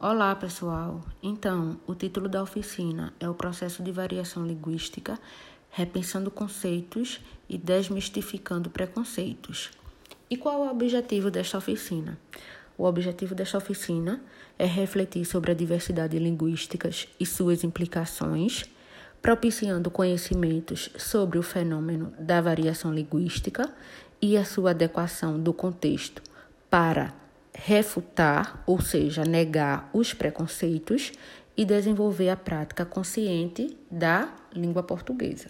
Olá, 0.00 0.32
pessoal. 0.36 1.00
Então, 1.20 1.76
o 1.84 1.92
título 1.92 2.28
da 2.28 2.40
oficina 2.40 3.12
é 3.18 3.28
o 3.28 3.34
processo 3.34 3.82
de 3.82 3.90
variação 3.90 4.46
linguística, 4.46 5.18
repensando 5.70 6.30
conceitos 6.30 7.20
e 7.48 7.58
desmistificando 7.58 8.70
preconceitos. 8.70 9.72
E 10.30 10.36
qual 10.36 10.64
é 10.64 10.68
o 10.68 10.70
objetivo 10.70 11.32
desta 11.32 11.58
oficina? 11.58 12.16
O 12.76 12.84
objetivo 12.84 13.34
desta 13.34 13.58
oficina 13.58 14.22
é 14.56 14.66
refletir 14.66 15.24
sobre 15.24 15.50
a 15.50 15.54
diversidade 15.54 16.16
linguística 16.16 16.88
e 17.18 17.26
suas 17.26 17.64
implicações, 17.64 18.66
propiciando 19.20 19.90
conhecimentos 19.90 20.90
sobre 20.96 21.40
o 21.40 21.42
fenômeno 21.42 22.12
da 22.20 22.40
variação 22.40 22.94
linguística 22.94 23.68
e 24.22 24.36
a 24.36 24.44
sua 24.44 24.70
adequação 24.70 25.40
do 25.40 25.52
contexto 25.52 26.22
para 26.70 27.12
refutar, 27.54 28.62
ou 28.66 28.80
seja, 28.80 29.24
negar 29.24 29.90
os 29.92 30.14
preconceitos 30.14 31.12
e 31.56 31.64
desenvolver 31.64 32.30
a 32.30 32.36
prática 32.36 32.84
consciente 32.84 33.76
da 33.90 34.32
língua 34.54 34.82
portuguesa. 34.82 35.48